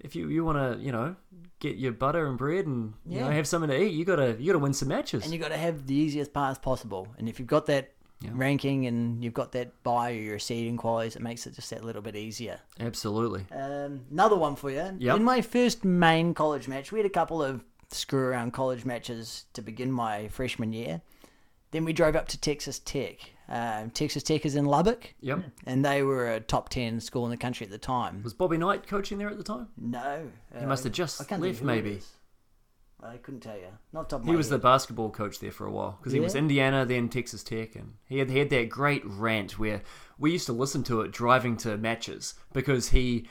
if 0.00 0.16
you, 0.16 0.28
you 0.28 0.44
want 0.44 0.58
to, 0.58 0.84
you 0.84 0.90
know, 0.90 1.14
get 1.60 1.76
your 1.76 1.92
butter 1.92 2.26
and 2.26 2.38
bread 2.38 2.66
and 2.66 2.94
you 3.06 3.20
know 3.20 3.28
Yeah. 3.28 3.34
have 3.34 3.46
something 3.46 3.68
to 3.70 3.80
eat, 3.80 3.92
you 3.92 4.04
gotta 4.06 4.34
you 4.40 4.46
gotta 4.46 4.58
win 4.58 4.72
some 4.72 4.88
matches. 4.88 5.22
and 5.24 5.32
you 5.32 5.38
got 5.38 5.50
to 5.50 5.58
have 5.58 5.86
the 5.86 5.94
easiest 5.94 6.32
pass 6.32 6.58
possible. 6.58 7.06
And 7.18 7.28
if 7.28 7.38
you've 7.38 7.46
got 7.48 7.66
that 7.66 7.92
Yeah. 8.22 8.30
ranking 8.34 8.86
and 8.86 9.24
you've 9.24 9.32
got 9.32 9.52
that 9.52 9.82
buy 9.82 10.10
or 10.10 10.14
your 10.16 10.38
seeding 10.38 10.76
qualities, 10.76 11.16
it 11.16 11.22
makes 11.22 11.46
it 11.46 11.54
just 11.54 11.70
that 11.70 11.82
little 11.84 12.02
bit 12.02 12.16
easier. 12.16 12.60
Absolutely. 12.78 13.46
Um, 13.50 14.02
another 14.10 14.36
one 14.36 14.56
for 14.56 14.70
you. 14.70 14.94
Yep. 14.98 15.16
In 15.16 15.24
my 15.24 15.40
first 15.40 15.84
main 15.86 16.34
college 16.34 16.68
match, 16.68 16.92
we 16.92 16.98
had 16.98 17.06
a 17.06 17.10
couple 17.10 17.42
of 17.42 17.64
screw 17.90 18.20
around 18.26 18.52
college 18.52 18.84
matches 18.84 19.46
to 19.54 19.62
begin 19.62 19.90
my 19.90 20.28
freshman 20.28 20.72
year. 20.74 21.00
Then 21.70 21.84
we 21.86 21.92
drove 21.94 22.14
up 22.14 22.28
to 22.28 22.38
Texas 22.38 22.78
Tech. 22.80 23.16
Um, 23.48 23.90
Texas 23.90 24.22
Tech 24.22 24.44
is 24.44 24.54
in 24.54 24.64
Lubbock, 24.66 25.14
Yep. 25.22 25.40
and 25.66 25.84
they 25.84 26.02
were 26.02 26.30
a 26.32 26.40
top 26.40 26.68
10 26.68 27.00
school 27.00 27.24
in 27.24 27.30
the 27.30 27.36
country 27.36 27.64
at 27.64 27.70
the 27.70 27.78
time. 27.78 28.22
Was 28.22 28.34
Bobby 28.34 28.58
Knight 28.58 28.86
coaching 28.86 29.16
there 29.18 29.30
at 29.30 29.38
the 29.38 29.44
time? 29.44 29.68
No. 29.78 30.28
He 30.58 30.66
must 30.66 30.84
have 30.84 30.92
just 30.92 31.20
I 31.20 31.24
can't 31.24 31.40
think 31.42 31.54
left, 31.54 31.64
maybe. 31.64 32.00
I 33.02 33.16
couldn't 33.16 33.40
tell 33.40 33.56
you. 33.56 33.68
Not 33.92 34.10
top 34.10 34.20
of 34.20 34.26
He 34.26 34.36
was 34.36 34.48
the 34.48 34.58
basketball 34.58 35.10
coach 35.10 35.38
there 35.38 35.50
for 35.50 35.66
a 35.66 35.70
while 35.70 35.96
because 35.98 36.12
he 36.12 36.20
was 36.20 36.34
Indiana, 36.34 36.84
then 36.84 37.08
Texas 37.08 37.42
Tech, 37.42 37.74
and 37.76 37.94
he 38.06 38.18
had, 38.18 38.30
he 38.30 38.38
had 38.38 38.50
that 38.50 38.68
great 38.68 39.02
rant 39.04 39.58
where 39.58 39.82
we 40.18 40.32
used 40.32 40.46
to 40.46 40.52
listen 40.52 40.82
to 40.84 41.00
it 41.00 41.12
driving 41.12 41.56
to 41.58 41.76
matches 41.76 42.34
because 42.52 42.90
he 42.90 43.26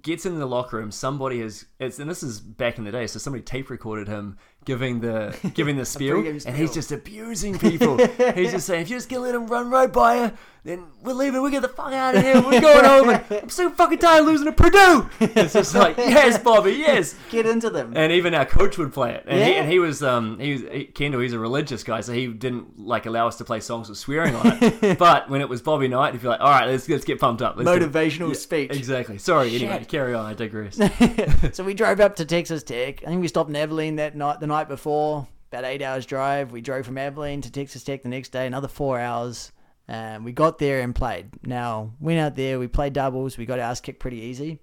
gets 0.00 0.24
in 0.24 0.38
the 0.38 0.46
locker 0.46 0.78
room. 0.78 0.90
Somebody 0.90 1.40
has, 1.40 1.66
it's, 1.78 1.98
and 1.98 2.08
this 2.08 2.22
is 2.22 2.40
back 2.40 2.78
in 2.78 2.84
the 2.84 2.92
day, 2.92 3.06
so 3.06 3.18
somebody 3.18 3.42
tape 3.42 3.70
recorded 3.70 4.08
him 4.08 4.38
giving 4.64 5.00
the 5.00 5.36
giving 5.54 5.76
the 5.76 5.84
spiel, 5.84 6.26
and 6.26 6.56
he's 6.56 6.72
just 6.72 6.92
abusing 6.92 7.58
people. 7.58 7.98
he's 8.34 8.52
just 8.52 8.66
saying, 8.66 8.82
if 8.82 8.90
you're 8.90 8.98
just 8.98 9.08
gonna 9.08 9.22
let 9.22 9.34
him 9.34 9.46
run 9.46 9.70
right 9.70 9.92
by 9.92 10.24
you, 10.24 10.32
then 10.64 10.84
we're 11.02 11.12
leaving. 11.12 11.42
We 11.42 11.50
get 11.50 11.62
the 11.62 11.68
fuck 11.68 11.92
out 11.92 12.14
of 12.14 12.22
here. 12.22 12.40
We're 12.40 12.60
going 12.60 12.84
home. 12.84 13.08
And 13.10 13.24
I'm 13.42 13.48
so 13.48 13.68
fucking 13.70 13.98
tired 13.98 14.20
of 14.20 14.26
losing 14.26 14.46
to 14.46 14.52
Purdue. 14.52 15.08
It's 15.34 15.54
just 15.54 15.74
like, 15.74 15.96
yes, 15.96 16.38
Bobby, 16.38 16.72
yes. 16.74 17.16
Get 17.30 17.46
into 17.46 17.68
them. 17.70 17.94
And 17.96 18.12
even 18.12 18.32
our 18.34 18.46
coach 18.46 18.78
would 18.78 18.92
play 18.92 19.14
it, 19.14 19.24
and, 19.26 19.42
he, 19.42 19.50
Yeah. 19.50 19.62
and 19.62 19.72
he 19.72 19.78
was 19.80 20.02
um 20.02 20.38
he 20.38 20.52
was 20.52 20.62
he, 20.70 20.84
Kendall. 20.84 21.20
He's 21.20 21.32
a 21.32 21.38
religious 21.38 21.82
guy, 21.82 22.00
so 22.00 22.12
he 22.12 22.28
didn't 22.28 22.78
like 22.78 23.06
allow 23.06 23.26
us 23.26 23.36
to 23.38 23.44
play 23.44 23.60
songs 23.60 23.88
with 23.88 23.98
swearing 23.98 24.34
on 24.36 24.58
it. 24.62 24.98
but 25.00 25.28
when 25.28 25.40
it 25.40 25.48
was 25.48 25.62
Bobby 25.62 25.88
Knight, 25.88 26.12
he'd 26.12 26.22
be 26.22 26.28
like, 26.28 26.40
"All 26.40 26.48
right, 26.50 26.66
let's 26.68 26.88
let's 26.88 27.04
get 27.04 27.18
pumped 27.18 27.42
up." 27.42 27.56
Let's. 27.56 27.68
Motivational 27.68 28.28
Yeah, 28.28 28.34
speech. 28.34 28.70
Exactly. 28.76 29.18
Sorry. 29.18 29.54
Anyway, 29.56 29.84
carry 29.88 30.14
on. 30.14 30.26
I 30.26 30.34
digress. 30.34 30.78
so 31.52 31.64
we 31.64 31.74
drove 31.74 31.98
up 32.00 32.16
to 32.16 32.24
Texas 32.24 32.62
Tech. 32.62 33.02
I 33.02 33.06
think 33.06 33.20
we 33.20 33.28
stopped 33.28 33.50
in 33.50 33.56
Abilene 33.56 33.96
that 33.96 34.14
night, 34.16 34.38
the 34.40 34.46
night 34.46 34.68
before. 34.68 35.26
about 35.50 35.64
eight 35.64 35.82
hours 35.82 36.06
drive. 36.06 36.52
We 36.52 36.60
drove 36.60 36.86
from 36.86 36.98
Abilene 36.98 37.40
to 37.42 37.50
Texas 37.50 37.82
Tech 37.82 38.02
the 38.02 38.08
next 38.08 38.30
day, 38.30 38.46
another 38.46 38.68
four 38.68 39.00
hours. 39.00 39.50
Um, 39.88 40.24
we 40.24 40.32
got 40.32 40.58
there 40.58 40.80
and 40.80 40.94
played. 40.94 41.30
Now, 41.44 41.90
went 42.00 42.18
out 42.20 42.36
there, 42.36 42.58
we 42.58 42.68
played 42.68 42.92
doubles, 42.92 43.36
we 43.36 43.44
got 43.46 43.58
our 43.58 43.66
ass 43.70 43.80
kicked 43.80 43.98
pretty 44.00 44.18
easy. 44.18 44.58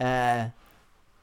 Uh, 0.00 0.48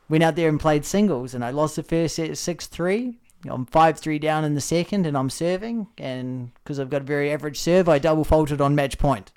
went 0.07 0.23
out 0.23 0.35
there 0.35 0.49
and 0.49 0.59
played 0.59 0.85
singles, 0.85 1.33
and 1.33 1.43
I 1.43 1.51
lost 1.51 1.75
the 1.75 1.83
first 1.83 2.15
set 2.15 2.37
6 2.37 2.67
3. 2.67 3.17
I'm 3.47 3.65
5 3.65 3.97
3 3.97 4.19
down 4.19 4.43
in 4.43 4.53
the 4.55 4.61
second, 4.61 5.05
and 5.05 5.17
I'm 5.17 5.29
serving. 5.29 5.87
And 5.97 6.51
because 6.55 6.79
I've 6.79 6.89
got 6.89 7.01
a 7.01 7.05
very 7.05 7.31
average 7.31 7.57
serve, 7.59 7.87
I 7.87 7.97
double 7.97 8.25
faulted 8.25 8.59
on 8.59 8.75
match 8.75 8.97
point. 8.97 9.31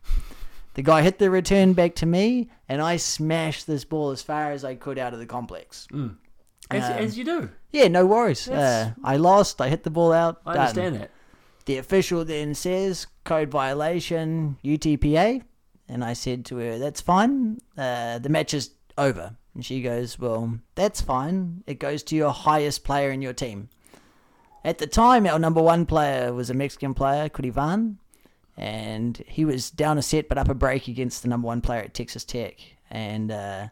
The 0.75 0.83
guy 0.83 1.03
hit 1.03 1.19
the 1.19 1.31
return 1.31 1.73
back 1.75 1.95
to 1.97 2.07
me, 2.07 2.51
and 2.69 2.83
I 2.83 2.97
smashed 2.97 3.67
this 3.67 3.85
ball 3.85 4.11
as 4.11 4.23
far 4.23 4.51
as 4.51 4.65
I 4.65 4.75
could 4.75 4.99
out 4.99 5.13
of 5.13 5.21
the 5.21 5.27
complex. 5.27 5.87
As, 6.71 6.85
Um, 6.85 6.93
as 6.99 7.17
you 7.17 7.25
do. 7.25 7.51
Yeah, 7.71 7.89
no 7.89 8.05
worries. 8.07 8.49
Uh, 8.49 8.93
I 9.05 9.17
lost. 9.19 9.61
I 9.61 9.69
hit 9.69 9.85
the 9.85 9.91
ball 9.91 10.13
out. 10.13 10.41
I 10.45 10.55
done. 10.55 10.61
understand 10.61 10.97
that. 10.97 11.11
The 11.65 11.79
official 11.79 12.25
then 12.25 12.55
says 12.55 13.07
code 13.25 13.51
violation 13.51 14.59
UTPA, 14.65 15.43
and 15.89 16.05
I 16.05 16.13
said 16.13 16.45
to 16.47 16.57
her, 16.57 16.79
"That's 16.79 17.01
fine. 17.01 17.61
Uh, 17.77 18.19
the 18.19 18.29
match 18.29 18.55
is 18.55 18.71
over." 18.99 19.37
And 19.55 19.65
she 19.65 19.83
goes, 19.83 20.19
"Well, 20.19 20.59
that's 20.75 21.01
fine. 21.01 21.63
It 21.67 21.79
goes 21.79 22.03
to 22.05 22.17
your 22.17 22.33
highest 22.33 22.85
player 22.85 23.11
in 23.11 23.23
your 23.23 23.33
team." 23.33 23.69
At 24.65 24.79
the 24.79 24.87
time, 24.87 25.27
our 25.27 25.39
number 25.39 25.63
one 25.63 25.87
player 25.87 26.33
was 26.33 26.49
a 26.49 26.55
Mexican 26.55 26.95
player, 26.95 27.29
Curivan, 27.29 27.97
and 28.57 29.23
he 29.27 29.45
was 29.45 29.71
down 29.71 29.99
a 29.99 30.03
set 30.03 30.29
but 30.29 30.39
up 30.39 30.49
a 30.49 30.55
break 30.55 30.89
against 30.89 31.23
the 31.23 31.29
number 31.29 31.47
one 31.47 31.61
player 31.61 31.83
at 31.83 31.95
Texas 31.95 32.25
Tech, 32.25 32.55
and 32.91 33.31
uh, 33.31 33.69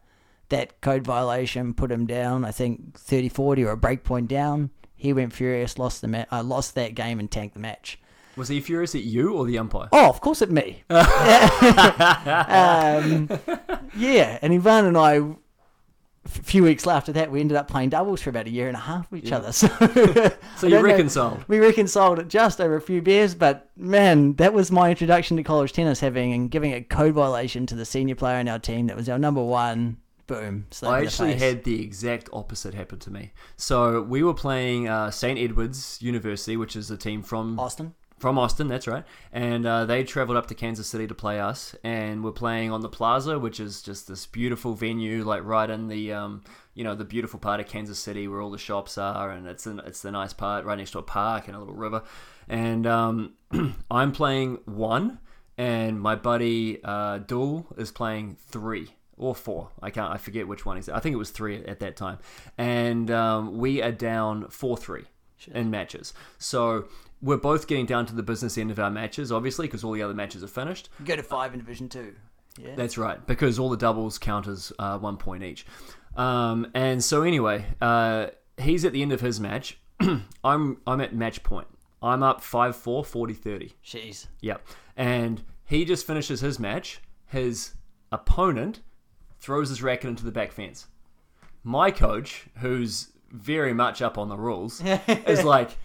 that 0.48 0.80
code 0.80 1.04
violation 1.04 1.74
put 1.74 1.90
him 1.92 2.06
down. 2.06 2.44
I 2.44 2.50
think 2.50 2.98
30-40 2.98 3.66
or 3.66 3.70
a 3.70 3.76
break 3.76 4.04
point 4.04 4.28
down. 4.28 4.70
He 5.00 5.12
went 5.14 5.32
furious, 5.32 5.78
lost 5.78 6.02
the 6.02 6.08
ma- 6.08 6.26
uh, 6.30 6.42
lost 6.42 6.74
that 6.74 6.94
game, 6.94 7.18
and 7.18 7.30
tanked 7.30 7.54
the 7.54 7.60
match. 7.60 7.98
Was 8.36 8.48
he 8.48 8.60
furious 8.60 8.94
at 8.94 9.02
you 9.02 9.32
or 9.34 9.46
the 9.46 9.56
umpire? 9.58 9.88
Oh, 9.92 10.08
of 10.10 10.20
course 10.20 10.42
at 10.42 10.50
me. 10.50 10.84
um, 10.90 11.00
yeah, 13.96 14.38
and 14.42 14.52
Ivan 14.52 14.84
and 14.86 14.96
I, 14.96 15.14
a 15.16 16.28
few 16.28 16.62
weeks 16.62 16.86
after 16.86 17.12
that, 17.12 17.30
we 17.30 17.40
ended 17.40 17.56
up 17.56 17.66
playing 17.68 17.88
doubles 17.90 18.20
for 18.22 18.30
about 18.30 18.46
a 18.46 18.50
year 18.50 18.68
and 18.68 18.76
a 18.76 18.80
half 18.80 19.10
with 19.10 19.24
each 19.24 19.30
Yeah. 19.30 19.38
other. 19.38 19.52
So, 19.52 19.68
So 19.68 20.66
you 20.66 20.70
don't 20.70 20.70
know- 20.70 20.82
reconciled. 20.82 21.44
we 21.48 21.58
reconciled 21.58 22.18
it 22.18 22.28
just 22.28 22.60
over 22.60 22.76
a 22.76 22.80
few 22.80 23.00
beers, 23.02 23.34
but 23.34 23.70
man, 23.76 24.34
that 24.34 24.52
was 24.52 24.70
my 24.70 24.90
introduction 24.90 25.36
to 25.38 25.42
college 25.42 25.72
tennis, 25.72 26.00
having 26.00 26.32
and 26.32 26.50
giving 26.50 26.72
a 26.74 26.82
code 26.82 27.14
violation 27.14 27.66
to 27.66 27.74
the 27.74 27.84
senior 27.84 28.14
player 28.14 28.38
in 28.38 28.48
our 28.48 28.58
team 28.58 28.86
that 28.88 28.96
was 28.96 29.08
our 29.08 29.18
number 29.18 29.42
one. 29.42 29.96
Boom. 30.30 30.66
I 30.84 31.02
actually 31.02 31.34
had 31.34 31.64
the 31.64 31.82
exact 31.82 32.28
opposite 32.32 32.72
happen 32.72 33.00
to 33.00 33.10
me. 33.10 33.32
So 33.56 34.00
we 34.00 34.22
were 34.22 34.32
playing 34.32 34.86
uh, 34.86 35.10
St. 35.10 35.36
Edward's 35.36 36.00
University, 36.00 36.56
which 36.56 36.76
is 36.76 36.88
a 36.88 36.96
team 36.96 37.24
from 37.24 37.58
Austin. 37.58 37.94
from 38.16 38.38
Austin, 38.38 38.68
that's 38.68 38.86
right. 38.86 39.04
And 39.32 39.66
uh, 39.66 39.86
they 39.86 40.04
traveled 40.04 40.38
up 40.38 40.46
to 40.46 40.54
Kansas 40.54 40.86
City 40.86 41.08
to 41.08 41.16
play 41.16 41.40
us, 41.40 41.74
and 41.82 42.22
we're 42.22 42.30
playing 42.30 42.70
on 42.70 42.80
the 42.80 42.88
Plaza, 42.88 43.40
which 43.40 43.58
is 43.58 43.82
just 43.82 44.06
this 44.06 44.24
beautiful 44.24 44.74
venue, 44.74 45.24
like 45.24 45.44
right 45.44 45.68
in 45.68 45.88
the 45.88 46.12
um, 46.12 46.44
you 46.74 46.84
know 46.84 46.94
the 46.94 47.04
beautiful 47.04 47.40
part 47.40 47.58
of 47.58 47.66
Kansas 47.66 47.98
City 47.98 48.28
where 48.28 48.40
all 48.40 48.52
the 48.52 48.58
shops 48.58 48.98
are, 48.98 49.32
and 49.32 49.48
it's 49.48 49.66
an, 49.66 49.80
it's 49.84 50.02
the 50.02 50.12
nice 50.12 50.32
part 50.32 50.64
right 50.64 50.78
next 50.78 50.92
to 50.92 51.00
a 51.00 51.02
park 51.02 51.48
and 51.48 51.56
a 51.56 51.58
little 51.58 51.74
river. 51.74 52.04
And 52.48 52.86
um, 52.86 53.34
I'm 53.90 54.12
playing 54.12 54.60
one, 54.64 55.18
and 55.58 56.00
my 56.00 56.14
buddy 56.14 56.78
uh, 56.84 57.18
Duel 57.18 57.66
is 57.76 57.90
playing 57.90 58.36
three 58.36 58.90
or 59.20 59.34
four. 59.34 59.68
I 59.82 59.90
can't. 59.90 60.12
I 60.12 60.16
forget 60.16 60.48
which 60.48 60.66
one 60.66 60.78
is. 60.78 60.88
I 60.88 60.98
think 60.98 61.12
it 61.12 61.18
was 61.18 61.30
three 61.30 61.64
at 61.64 61.80
that 61.80 61.96
time, 61.96 62.18
and 62.58 63.10
um, 63.10 63.58
we 63.58 63.82
are 63.82 63.92
down 63.92 64.48
four 64.48 64.76
three 64.76 65.04
in 65.52 65.70
matches. 65.70 66.12
So 66.38 66.88
we're 67.22 67.36
both 67.36 67.66
getting 67.66 67.86
down 67.86 68.06
to 68.06 68.14
the 68.14 68.22
business 68.22 68.58
end 68.58 68.70
of 68.70 68.78
our 68.78 68.90
matches, 68.90 69.30
obviously, 69.30 69.66
because 69.66 69.84
all 69.84 69.92
the 69.92 70.02
other 70.02 70.14
matches 70.14 70.42
are 70.42 70.48
finished. 70.48 70.88
Go 71.04 71.16
to 71.16 71.22
five 71.22 71.52
in 71.52 71.60
Division 71.60 71.88
Two. 71.88 72.14
Yeah. 72.58 72.74
That's 72.74 72.98
right, 72.98 73.24
because 73.26 73.58
all 73.58 73.70
the 73.70 73.76
doubles 73.76 74.18
count 74.18 74.48
as 74.48 74.72
uh, 74.78 74.98
one 74.98 75.16
point 75.16 75.44
each. 75.44 75.64
Um, 76.16 76.70
and 76.74 77.02
so 77.02 77.22
anyway, 77.22 77.64
uh, 77.80 78.28
he's 78.58 78.84
at 78.84 78.92
the 78.92 79.02
end 79.02 79.12
of 79.12 79.20
his 79.20 79.38
match. 79.38 79.78
I'm 80.44 80.78
I'm 80.86 81.00
at 81.00 81.14
match 81.14 81.42
point. 81.42 81.68
I'm 82.02 82.22
up 82.22 82.40
5-4, 82.40 83.06
40-30. 83.06 83.72
Jeez. 83.84 84.26
Yep. 84.40 84.66
And 84.96 85.42
he 85.66 85.84
just 85.84 86.06
finishes 86.06 86.40
his 86.40 86.58
match. 86.58 87.02
His 87.26 87.74
opponent 88.10 88.80
throws 89.40 89.68
his 89.68 89.82
racket 89.82 90.08
into 90.10 90.24
the 90.24 90.30
back 90.32 90.52
fence. 90.52 90.86
My 91.64 91.90
coach, 91.90 92.46
who's 92.58 93.08
very 93.30 93.72
much 93.72 94.00
up 94.02 94.18
on 94.18 94.28
the 94.28 94.36
rules, 94.36 94.82
is 95.08 95.44
like 95.44 95.76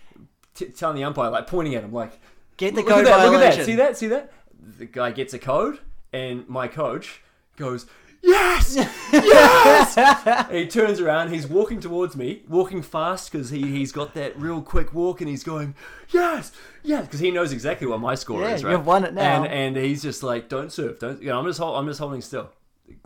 t- 0.54 0.66
telling 0.68 0.96
the 0.98 1.04
umpire, 1.04 1.30
like 1.30 1.48
pointing 1.48 1.76
at 1.76 1.84
him, 1.84 1.92
like, 1.94 2.20
Get 2.58 2.74
the 2.74 2.82
look 2.82 2.90
code 2.90 3.06
at 3.06 3.18
that, 3.18 3.26
look 3.26 3.42
at 3.42 3.56
that, 3.56 3.66
see 3.66 3.76
that, 3.76 3.98
see 3.98 4.08
that? 4.08 4.32
The 4.78 4.86
guy 4.86 5.12
gets 5.12 5.34
a 5.34 5.40
code, 5.40 5.80
and 6.14 6.48
my 6.48 6.68
coach 6.70 7.22
goes, 7.58 7.86
yes, 8.24 8.76
yes. 9.12 10.50
he 10.52 10.66
turns 10.68 11.00
around, 11.02 11.32
he's 11.34 11.46
walking 11.48 11.82
towards 11.82 12.16
me, 12.16 12.44
walking 12.48 12.82
fast 12.82 13.32
because 13.32 13.50
he 13.50 13.62
he's 13.64 13.92
got 13.92 14.14
that 14.14 14.40
real 14.40 14.62
quick 14.62 14.94
walk, 14.94 15.20
and 15.20 15.30
he's 15.30 15.44
going, 15.44 15.76
yes, 16.12 16.52
yes, 16.82 17.06
because 17.06 17.20
he 17.20 17.30
knows 17.30 17.52
exactly 17.52 17.86
what 17.88 18.00
my 18.00 18.16
score 18.16 18.42
Yeah, 18.42 18.56
is, 18.56 18.64
right? 18.64 18.72
you've 18.72 18.86
won 18.86 19.04
it 19.04 19.14
now. 19.14 19.44
And 19.44 19.76
and 19.76 19.86
he's 19.86 20.02
just 20.02 20.24
like, 20.24 20.48
don't 20.48 20.72
serve, 20.72 20.98
don't. 21.00 21.22
You 21.22 21.28
know, 21.28 21.40
I'm 21.40 21.46
just 21.46 21.60
hold, 21.60 21.78
I'm 21.78 21.88
just 21.88 22.00
holding 22.00 22.22
still. 22.22 22.50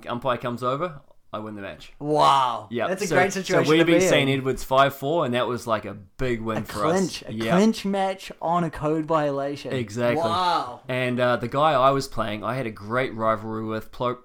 Umpire 0.08 0.38
comes 0.38 0.64
over, 0.64 1.02
I 1.32 1.40
win 1.40 1.56
the 1.56 1.62
match. 1.62 1.94
Wow. 2.00 2.68
Yeah, 2.72 2.88
That's 2.88 3.04
a 3.04 3.08
so, 3.08 3.16
great 3.16 3.34
situation. 3.34 3.66
So 3.66 3.72
we 3.72 3.78
to 3.80 3.86
be 3.86 3.94
beat. 3.94 4.02
St 4.10 4.30
Edwards 4.30 4.64
five 4.64 4.96
four, 4.96 5.26
and 5.26 5.34
that 5.34 5.48
was 5.48 5.68
like 5.68 5.86
a 5.86 5.94
big 5.94 6.42
win 6.42 6.60
a 6.60 6.66
for 6.66 6.82
clinch, 6.82 7.24
us. 7.24 7.30
a 7.30 7.34
Yeah. 7.34 7.56
clinch 7.56 7.86
match 7.86 8.32
on 8.42 8.64
a 8.64 8.70
code 8.72 9.06
violation. 9.06 9.74
Exactly. 9.74 10.22
Wow. 10.24 10.82
And 10.88 11.20
uh, 11.20 11.36
the 11.38 11.48
guy 11.48 11.74
I 11.74 11.92
was 11.92 12.08
playing, 12.08 12.44
I 12.44 12.56
had 12.56 12.66
a 12.66 12.72
great 12.72 13.14
rivalry 13.14 13.66
with. 13.66 13.92
Plo- 13.92 14.18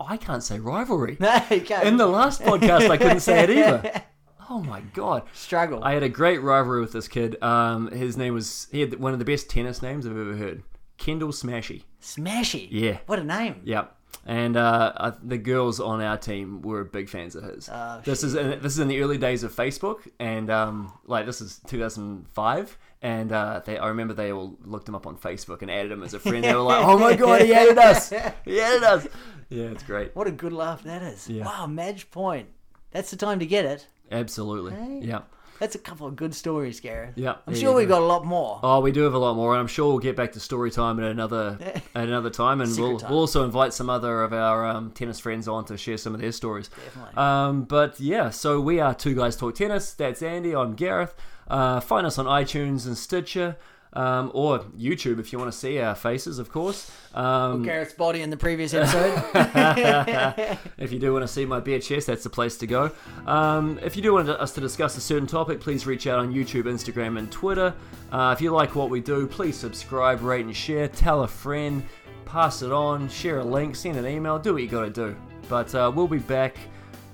I 0.00 0.16
can't 0.16 0.42
say 0.42 0.58
rivalry. 0.58 1.16
No, 1.20 1.40
you 1.50 1.60
can't. 1.60 1.86
In 1.86 1.96
the 1.96 2.06
last 2.06 2.40
podcast, 2.42 2.90
I 2.90 2.96
couldn't 2.96 3.20
say 3.20 3.40
it 3.44 3.50
either. 3.50 4.02
Oh 4.48 4.60
my 4.60 4.80
god! 4.94 5.24
struggle. 5.32 5.82
I 5.82 5.92
had 5.94 6.04
a 6.04 6.08
great 6.08 6.40
rivalry 6.40 6.80
with 6.80 6.92
this 6.92 7.08
kid. 7.08 7.36
Um, 7.42 7.90
his 7.90 8.16
name 8.16 8.32
was 8.32 8.68
he 8.70 8.78
had 8.80 8.94
one 9.00 9.12
of 9.12 9.18
the 9.18 9.24
best 9.24 9.50
tennis 9.50 9.82
names 9.82 10.06
I've 10.06 10.16
ever 10.16 10.36
heard. 10.36 10.62
Kendall 10.98 11.30
Smashy. 11.30 11.82
Smashy. 12.00 12.68
Yeah. 12.70 12.98
What 13.06 13.18
a 13.18 13.24
name. 13.24 13.60
Yep. 13.64 13.92
And 14.24 14.56
uh, 14.56 14.92
uh, 14.96 15.12
the 15.22 15.38
girls 15.38 15.78
on 15.78 16.00
our 16.00 16.16
team 16.16 16.62
were 16.62 16.82
big 16.84 17.08
fans 17.08 17.36
of 17.36 17.44
his. 17.44 17.68
Oh, 17.72 18.00
this 18.04 18.24
is 18.24 18.34
in, 18.34 18.50
this 18.60 18.72
is 18.72 18.78
in 18.78 18.88
the 18.88 19.00
early 19.00 19.18
days 19.18 19.42
of 19.44 19.54
Facebook, 19.54 20.08
and 20.18 20.50
um, 20.50 20.92
like 21.04 21.26
this 21.26 21.40
is 21.40 21.60
2005. 21.66 22.78
And 23.02 23.30
uh, 23.30 23.60
they, 23.64 23.78
I 23.78 23.88
remember 23.88 24.14
they 24.14 24.32
all 24.32 24.56
looked 24.64 24.88
him 24.88 24.94
up 24.94 25.06
on 25.06 25.16
Facebook 25.16 25.62
and 25.62 25.70
added 25.70 25.92
him 25.92 26.02
as 26.02 26.14
a 26.14 26.18
friend. 26.18 26.42
They 26.42 26.54
were 26.54 26.60
like, 26.60 26.84
"Oh 26.84 26.98
my 26.98 27.14
god, 27.14 27.42
he 27.42 27.54
added 27.54 27.78
us! 27.78 28.10
He 28.44 28.60
added 28.60 28.82
us!" 28.82 29.06
Yeah, 29.48 29.66
it's 29.66 29.84
great. 29.84 30.16
What 30.16 30.26
a 30.26 30.32
good 30.32 30.52
laugh 30.52 30.82
that 30.82 31.02
is. 31.02 31.28
Yeah. 31.28 31.44
Wow, 31.44 31.66
match 31.66 32.10
point. 32.10 32.48
That's 32.90 33.10
the 33.10 33.16
time 33.16 33.38
to 33.38 33.46
get 33.46 33.64
it. 33.64 33.86
Absolutely. 34.10 34.72
Hey. 34.72 35.00
Yeah. 35.04 35.20
That's 35.58 35.74
a 35.74 35.78
couple 35.78 36.06
of 36.06 36.16
good 36.16 36.34
stories, 36.34 36.80
Gareth. 36.80 37.14
Yeah, 37.16 37.36
I'm 37.46 37.54
sure 37.54 37.74
we 37.74 37.84
go. 37.84 37.96
got 37.96 38.02
a 38.02 38.04
lot 38.06 38.24
more. 38.24 38.60
Oh, 38.62 38.80
we 38.80 38.92
do 38.92 39.02
have 39.02 39.14
a 39.14 39.18
lot 39.18 39.36
more, 39.36 39.52
and 39.52 39.60
I'm 39.60 39.66
sure 39.66 39.88
we'll 39.88 39.98
get 39.98 40.16
back 40.16 40.32
to 40.32 40.40
story 40.40 40.70
time 40.70 40.98
at 40.98 41.10
another 41.10 41.58
at 41.94 42.08
another 42.08 42.30
time, 42.30 42.60
and 42.60 42.70
Secret 42.70 42.88
we'll, 42.88 42.98
time. 42.98 43.10
we'll 43.10 43.20
also 43.20 43.44
invite 43.44 43.72
some 43.72 43.88
other 43.88 44.22
of 44.22 44.32
our 44.32 44.66
um, 44.66 44.90
tennis 44.92 45.18
friends 45.18 45.48
on 45.48 45.64
to 45.66 45.76
share 45.76 45.96
some 45.96 46.14
of 46.14 46.20
their 46.20 46.32
stories. 46.32 46.68
Definitely. 46.68 47.16
Um, 47.16 47.64
but 47.64 47.98
yeah, 48.00 48.30
so 48.30 48.60
we 48.60 48.80
are 48.80 48.94
two 48.94 49.14
guys 49.14 49.36
talk 49.36 49.54
tennis. 49.54 49.92
That's 49.94 50.22
Andy. 50.22 50.54
I'm 50.54 50.74
Gareth. 50.74 51.14
Uh, 51.48 51.80
find 51.80 52.06
us 52.06 52.18
on 52.18 52.26
iTunes 52.26 52.86
and 52.86 52.98
Stitcher. 52.98 53.56
Um, 53.96 54.30
or 54.34 54.58
YouTube 54.78 55.18
if 55.20 55.32
you 55.32 55.38
want 55.38 55.50
to 55.50 55.56
see 55.56 55.80
our 55.80 55.94
faces, 55.94 56.38
of 56.38 56.52
course. 56.52 56.90
Um, 57.14 57.62
Gareth's 57.62 57.94
body 57.94 58.20
in 58.20 58.28
the 58.28 58.36
previous 58.36 58.74
episode. 58.74 59.24
if 60.78 60.92
you 60.92 60.98
do 60.98 61.14
want 61.14 61.22
to 61.22 61.28
see 61.28 61.46
my 61.46 61.60
bare 61.60 61.78
chest, 61.78 62.06
that's 62.06 62.22
the 62.22 62.28
place 62.28 62.58
to 62.58 62.66
go. 62.66 62.90
Um, 63.26 63.80
if 63.82 63.96
you 63.96 64.02
do 64.02 64.12
want 64.12 64.28
us 64.28 64.52
to 64.52 64.60
discuss 64.60 64.98
a 64.98 65.00
certain 65.00 65.26
topic, 65.26 65.60
please 65.60 65.86
reach 65.86 66.06
out 66.06 66.18
on 66.18 66.30
YouTube, 66.30 66.64
Instagram, 66.64 67.18
and 67.18 67.32
Twitter. 67.32 67.72
Uh, 68.12 68.34
if 68.36 68.42
you 68.42 68.50
like 68.50 68.74
what 68.74 68.90
we 68.90 69.00
do, 69.00 69.26
please 69.26 69.56
subscribe, 69.56 70.20
rate, 70.20 70.44
and 70.44 70.54
share. 70.54 70.88
Tell 70.88 71.22
a 71.22 71.28
friend, 71.28 71.82
pass 72.26 72.60
it 72.60 72.72
on, 72.72 73.08
share 73.08 73.38
a 73.38 73.44
link, 73.44 73.74
send 73.74 73.96
an 73.96 74.06
email, 74.06 74.38
do 74.38 74.52
what 74.52 74.62
you 74.62 74.68
got 74.68 74.84
to 74.84 74.90
do. 74.90 75.16
But 75.48 75.74
uh, 75.74 75.90
we'll 75.94 76.06
be 76.06 76.18
back 76.18 76.58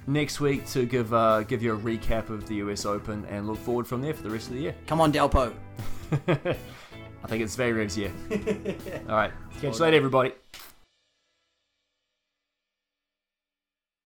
next 0.08 0.40
week 0.40 0.66
to 0.66 0.84
give 0.84 1.14
uh, 1.14 1.42
give 1.42 1.62
you 1.62 1.74
a 1.74 1.78
recap 1.78 2.28
of 2.28 2.48
the 2.48 2.56
US 2.56 2.84
Open 2.86 3.24
and 3.26 3.46
look 3.46 3.58
forward 3.58 3.86
from 3.86 4.02
there 4.02 4.14
for 4.14 4.24
the 4.24 4.30
rest 4.30 4.48
of 4.48 4.54
the 4.54 4.62
year. 4.62 4.74
Come 4.88 5.00
on, 5.00 5.12
Delpo. 5.12 5.54
I 7.24 7.28
think 7.28 7.42
it's 7.42 7.56
very 7.56 7.72
Zverev's 7.72 7.96
year. 7.96 8.12
All 9.08 9.16
right, 9.16 9.32
catch 9.60 9.78
you 9.78 9.84
later, 9.84 9.96
everybody. 9.96 10.32